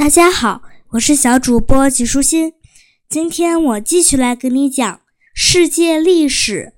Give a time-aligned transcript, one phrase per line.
[0.00, 0.62] 大家好，
[0.92, 2.54] 我是小主播吉舒心。
[3.06, 5.02] 今天我继续来给你讲
[5.34, 6.72] 世界历史。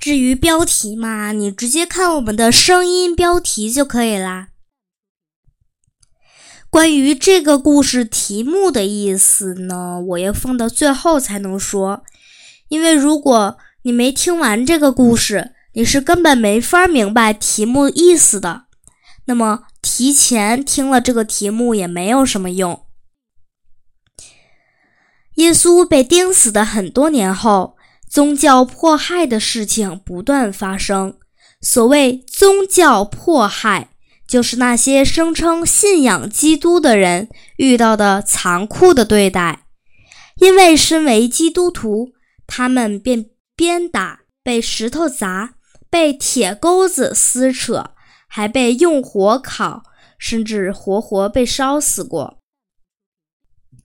[0.00, 4.48] 至于标题嘛，你直接看我们的声音标题就可以啦。
[6.68, 12.02] 关于这个故事题目的意思呢，我要放到最后才能说，
[12.66, 18.64] 因为如果你没听完这个故事，你是根本没法明白题目意思的。
[19.26, 19.67] 那么。
[19.80, 22.86] 提前听了这个题目也没有什么用。
[25.36, 27.76] 耶稣被钉死的很多年后，
[28.08, 31.16] 宗教迫害的事情不断发生。
[31.60, 33.90] 所谓宗教迫害，
[34.26, 39.66] 就是那些声称信仰基督的人遇到的残酷的对待。
[40.36, 42.12] 因为身为基督徒，
[42.46, 43.26] 他们便
[43.56, 45.54] 鞭打、被石头砸、
[45.90, 47.92] 被铁钩子撕扯。
[48.28, 49.82] 还被用火烤，
[50.18, 52.38] 甚至活活被烧死过。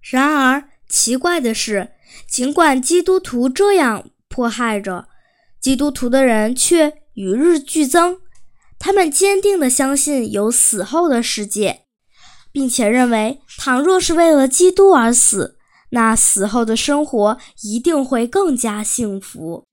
[0.00, 1.90] 然而，奇怪的是，
[2.26, 5.08] 尽管基督徒这样迫害着
[5.60, 8.20] 基督徒的人，却与日俱增。
[8.78, 11.82] 他们坚定地相信有死后的世界，
[12.52, 15.58] 并且认为，倘若是为了基督而死，
[15.90, 19.66] 那死后的生活一定会更加幸福。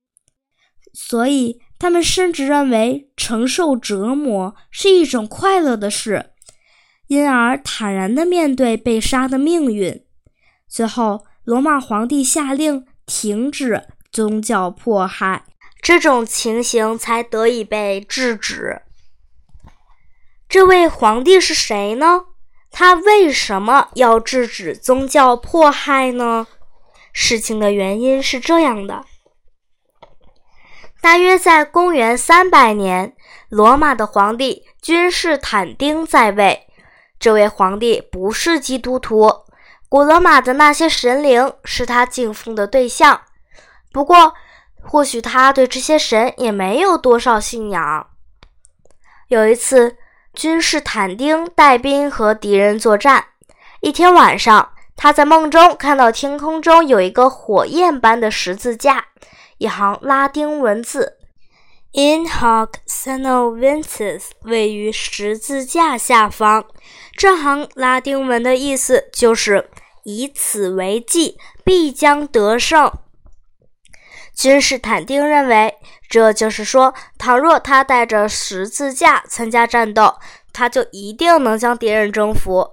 [0.92, 1.62] 所以。
[1.86, 6.32] 他们甚至认为承受折磨是一种快乐的事，
[7.06, 10.04] 因而坦然地面对被杀的命运。
[10.68, 15.46] 最后，罗马皇帝下令停止宗教迫害，
[15.80, 18.82] 这种情形才得以被制止。
[20.50, 22.22] 这位皇帝是谁呢？
[22.72, 26.48] 他为什么要制止宗教迫害呢？
[27.14, 29.06] 事情的原因是这样的。
[31.06, 33.16] 大约在公元三百年，
[33.50, 36.66] 罗马的皇帝君士坦丁在位。
[37.20, 39.32] 这位皇帝不是基督徒，
[39.88, 43.22] 古罗马的那些神灵是他敬奉的对象。
[43.92, 44.34] 不过，
[44.82, 48.08] 或许他对这些神也没有多少信仰。
[49.28, 49.98] 有一次，
[50.34, 53.24] 君士坦丁带兵和敌人作战。
[53.82, 59.06] 一天晚上，他在梦中看到天空中有一个火焰般的十字架。
[59.58, 61.18] 一行拉丁文字
[61.94, 66.66] ：“In hoc signo vinces”，位于十字架下方。
[67.16, 69.70] 这行拉丁文的意思就是
[70.04, 72.92] “以此为记，必将得胜”。
[74.36, 75.78] 君士坦丁认为，
[76.10, 80.16] 这就是说，倘若他带着十字架参加战斗，
[80.52, 82.72] 他就一定能将敌人征服。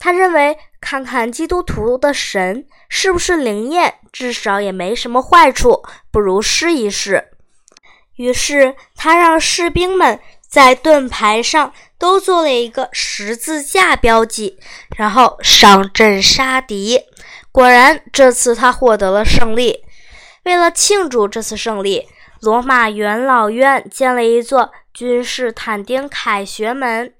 [0.00, 7.28] 他认为，看看基督徒的神是不是灵验，至少也没什么坏处，不如试一试。
[8.16, 14.58] 于是，他让士兵们在盾牌上都做了一个十字架标记，
[14.96, 17.00] 然后上阵杀敌。
[17.52, 19.84] 果然，这次他获得了胜利。
[20.44, 22.08] 为了庆祝这次胜利，
[22.40, 27.12] 罗马元老院建了一座君士坦丁凯旋门。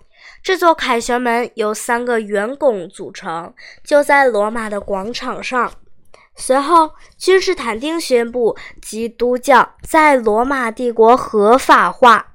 [0.43, 3.53] 这座凯旋门由三个圆拱组成，
[3.85, 5.73] 就在罗马的广场上。
[6.35, 12.29] 随后，君士坦丁宣布基督教在罗马帝国合法化。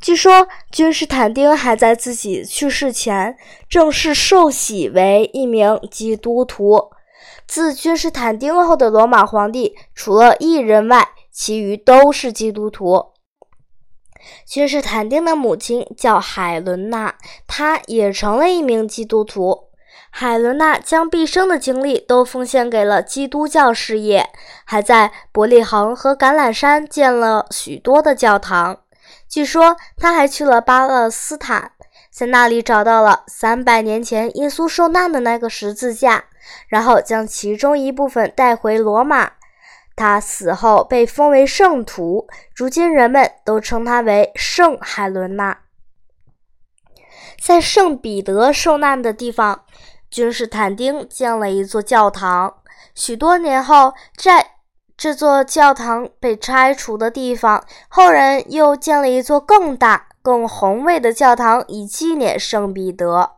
[0.00, 3.36] 据说，君士坦丁还在自己去世前
[3.68, 6.90] 正式受洗为一名基督徒。
[7.46, 13.13] 自君士坦丁后的罗马皇帝，除了一人外，其余都是基督徒。
[14.46, 17.14] 君士坦丁的母亲叫海伦娜，
[17.46, 19.68] 她也成了一名基督徒。
[20.10, 24.30] 海伦娜将毕生的精力都奉献给了基督教事业，
[24.64, 28.78] 还在伯利恒和橄榄山建了许多的教堂。
[29.28, 31.72] 据说，他还去了巴勒斯坦，
[32.12, 36.24] 在那里找到了三百年前耶稣受难的那个十字架，
[36.68, 39.32] 然后将其中一部分带回罗马。
[39.96, 45.58] 他死后被封为圣徒，如今人们都称他为圣海伦娜。
[47.40, 49.64] 在圣彼得受难的地方，
[50.10, 52.56] 君士坦丁建了一座教堂。
[52.94, 54.52] 许多年后，在
[54.96, 63.32] 这座教堂被拆除的地方，后人又建了一座更大、更宏伟的教堂，以纪念圣彼得。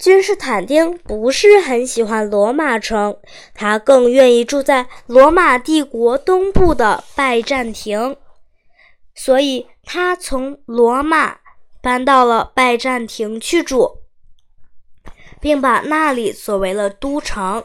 [0.00, 3.18] 君士坦丁不是很喜欢罗马城，
[3.52, 8.16] 他更愿意住在罗马帝国东部的拜占庭，
[9.14, 11.40] 所以他从罗马
[11.82, 13.98] 搬到了拜占庭去住，
[15.38, 17.62] 并把那里作为了都城。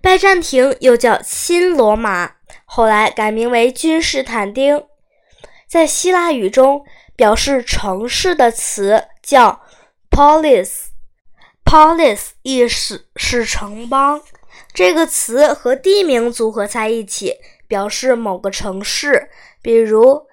[0.00, 2.32] 拜占庭又叫新罗马，
[2.64, 4.82] 后来改名为君士坦丁。
[5.68, 9.60] 在希腊语中，表示城市的词叫
[10.10, 10.90] polis。
[11.64, 14.20] Polis 意思是城邦，
[14.72, 19.30] 这个词和地名组合在一起，表示某个城市，
[19.62, 20.26] 比如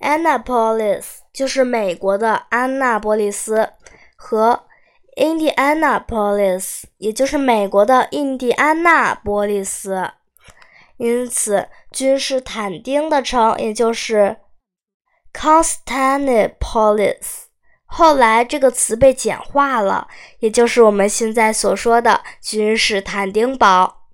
[0.00, 3.70] Annapolis 就是美国的安娜波利斯，
[4.16, 4.66] 和
[5.16, 10.10] Indianapolis 也就是美国的印第安纳波利斯。
[10.96, 14.36] 因此，君士坦丁的城也就是
[15.32, 17.43] Constantinopolis。
[17.96, 20.08] 后来这个词被简化了，
[20.40, 24.08] 也就是我们现在所说的君士坦丁堡。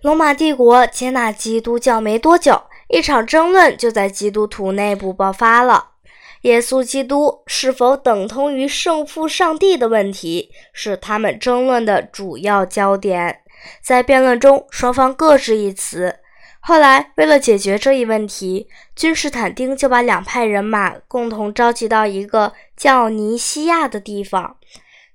[0.00, 5.94] 罗马帝国接纳基督教没多久，一场争论就在基督徒内部爆发了：
[6.42, 13.40] 耶稣基督是否等同于圣父上帝的问题，是他们争论的主要焦点。
[13.84, 16.20] 在辩论中，双方各执一词。
[16.64, 24.56] 后来，为了解决这一问题，君士坦丁就把两派人马共同召集到一个叫尼西亚的地方，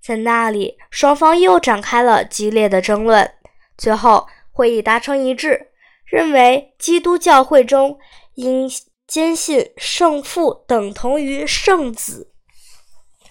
[0.04, 3.32] 在那里，双方又展开了激烈的争论。
[3.78, 5.68] 最后，会议达成一致，
[6.06, 7.98] 认为基督教会中
[8.34, 8.70] 应
[9.08, 12.34] 坚信圣父等同于圣子。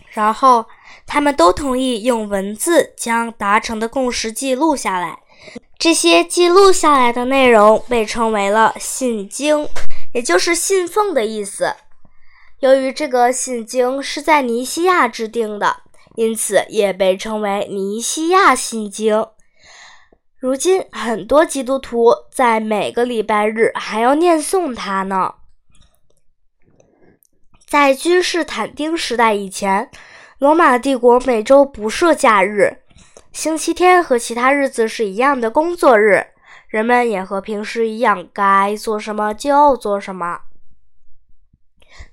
[0.08, 0.64] 然后，
[1.06, 5.18] 他们都同意用文字将达成的共识记录下来。
[5.78, 9.69] 这些记录下来的内容被称为了信经，
[10.12, 11.75] 也就是信奉的意思。
[12.61, 15.82] 由于这个信经是在尼西亚制定的，
[16.14, 19.26] 因此也被称为尼西亚信经。
[20.38, 25.34] 如今，很多基督徒在每个礼拜日还要念诵它呢。
[27.67, 29.90] 在君士坦丁时代以前，
[30.38, 32.78] 罗马帝国每周不设假日。
[33.36, 36.28] 星期天和其他日子是一样的工作日，
[36.68, 40.40] 人们也和平时一样，该做什么就做什么。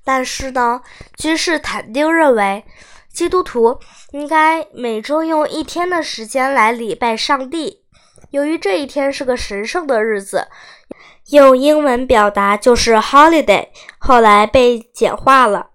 [0.03, 0.81] 但是呢，
[1.15, 2.65] 君士坦丁认为，
[3.09, 3.79] 基督徒
[4.11, 7.85] 应该每周用一天的时间来礼拜上帝。
[8.31, 10.49] 由于这一天是个神圣的日子，
[11.29, 15.69] 用英文表达就是 holiday，后来被简化了。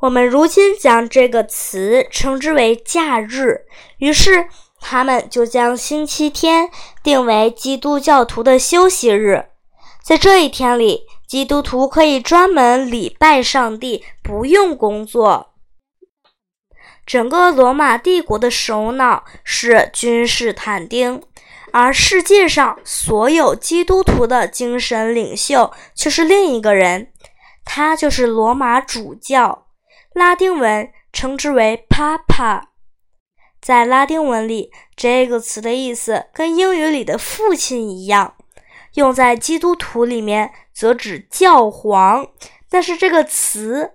[0.00, 3.62] 我们如今将这个词称之为假日，
[3.98, 4.46] 于是
[4.80, 6.70] 他们就将星期天
[7.02, 9.46] 定为基督教徒的休息日。
[10.04, 15.54] 在这一天里，基督徒可以专门礼拜上帝，不用工作。
[17.04, 21.20] 整个罗马帝国的首脑是君士坦丁，
[21.72, 27.10] 而世界上所有基督徒的精神领袖却是另一个人，
[27.64, 29.64] 他就是罗马主教。
[30.18, 32.62] 拉丁文称之为 “papa”。
[33.60, 38.34] 在拉丁文里，这个词的意思跟英语里的“父亲”一样，
[38.94, 42.26] 用在基督徒里面则指教皇。
[42.68, 43.92] 但是这个词，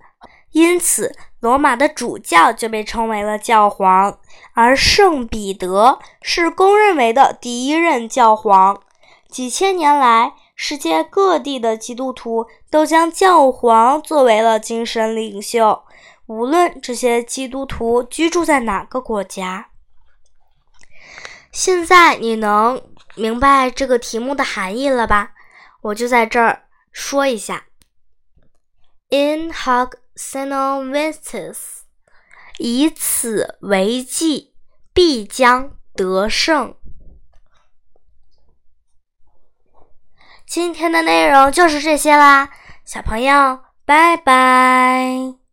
[0.52, 4.18] 因此罗马的主教就被称为了教皇，
[4.54, 8.80] 而圣彼得是公认为的第一任教皇。
[9.28, 15.82] 几千年来，世界各地的基督徒都将教皇作为了精神领袖。
[16.26, 19.70] 无论这些基督徒居住在哪个国家，
[21.52, 22.82] 现在你能
[23.14, 25.32] 明白这个题目的含义了吧？
[25.82, 27.66] 我就在这儿说一下
[29.10, 31.82] ：In hoc signo vinces，
[32.58, 34.54] 以此为记，
[34.94, 36.74] 必将得胜。
[40.46, 42.50] 今天的内容就是这些啦，
[42.84, 45.43] 小朋友，拜拜。